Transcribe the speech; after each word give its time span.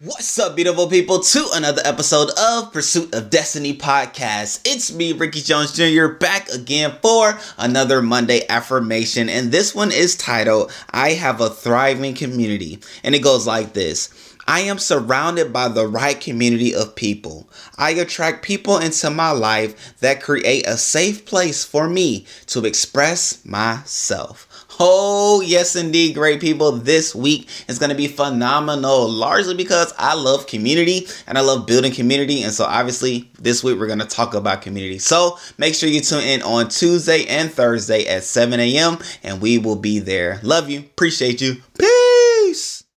What's 0.00 0.38
up, 0.38 0.54
beautiful 0.54 0.86
people, 0.86 1.18
to 1.18 1.48
another 1.54 1.82
episode 1.84 2.30
of 2.38 2.72
Pursuit 2.72 3.12
of 3.12 3.30
Destiny 3.30 3.76
podcast. 3.76 4.60
It's 4.64 4.92
me, 4.92 5.12
Rickey 5.12 5.40
Jones 5.40 5.72
Jr., 5.72 6.06
back 6.06 6.48
again 6.50 6.94
for 7.02 7.36
another 7.58 8.00
Monday 8.00 8.42
affirmation. 8.48 9.28
And 9.28 9.50
this 9.50 9.74
one 9.74 9.90
is 9.90 10.16
titled, 10.16 10.70
I 10.92 11.14
Have 11.14 11.40
a 11.40 11.50
Thriving 11.50 12.14
Community. 12.14 12.78
And 13.02 13.16
it 13.16 13.24
goes 13.24 13.44
like 13.44 13.72
this. 13.72 14.36
I 14.48 14.60
am 14.60 14.78
surrounded 14.78 15.52
by 15.52 15.68
the 15.68 15.86
right 15.86 16.18
community 16.18 16.74
of 16.74 16.94
people. 16.94 17.50
I 17.76 17.90
attract 17.90 18.42
people 18.42 18.78
into 18.78 19.10
my 19.10 19.30
life 19.30 19.98
that 20.00 20.22
create 20.22 20.66
a 20.66 20.78
safe 20.78 21.26
place 21.26 21.64
for 21.64 21.86
me 21.86 22.24
to 22.46 22.64
express 22.64 23.44
myself. 23.44 24.46
Oh, 24.80 25.42
yes, 25.42 25.76
indeed, 25.76 26.14
great 26.14 26.40
people. 26.40 26.72
This 26.72 27.14
week 27.14 27.46
is 27.68 27.78
going 27.78 27.90
to 27.90 27.96
be 27.96 28.08
phenomenal, 28.08 29.06
largely 29.06 29.54
because 29.54 29.92
I 29.98 30.14
love 30.14 30.46
community 30.46 31.06
and 31.26 31.36
I 31.36 31.42
love 31.42 31.66
building 31.66 31.92
community. 31.92 32.42
And 32.42 32.52
so, 32.52 32.64
obviously, 32.64 33.28
this 33.38 33.62
week 33.62 33.78
we're 33.78 33.86
going 33.86 33.98
to 33.98 34.06
talk 34.06 34.32
about 34.32 34.62
community. 34.62 34.98
So, 34.98 35.36
make 35.58 35.74
sure 35.74 35.90
you 35.90 36.00
tune 36.00 36.22
in 36.24 36.40
on 36.40 36.68
Tuesday 36.68 37.26
and 37.26 37.52
Thursday 37.52 38.06
at 38.06 38.24
7 38.24 38.58
a.m. 38.60 38.98
and 39.22 39.42
we 39.42 39.58
will 39.58 39.76
be 39.76 39.98
there. 39.98 40.40
Love 40.42 40.70
you. 40.70 40.78
Appreciate 40.78 41.42
you. 41.42 41.56
Peace. 41.78 41.97